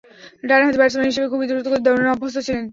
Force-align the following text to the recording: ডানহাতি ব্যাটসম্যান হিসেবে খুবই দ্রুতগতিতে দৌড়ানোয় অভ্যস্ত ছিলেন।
ডানহাতি 0.43 0.77
ব্যাটসম্যান 0.79 1.09
হিসেবে 1.11 1.27
খুবই 1.31 1.47
দ্রুতগতিতে 1.49 1.85
দৌড়ানোয় 1.85 2.13
অভ্যস্ত 2.13 2.37
ছিলেন। 2.47 2.65